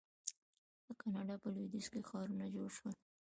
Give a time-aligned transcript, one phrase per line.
[0.87, 2.93] د کاناډا په لویدیځ کې ښارونه جوړ شول.